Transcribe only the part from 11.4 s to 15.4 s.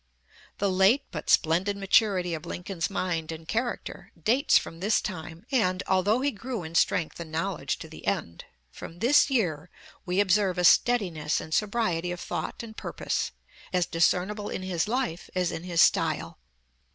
sobriety of thought and purpose, as discernible in his life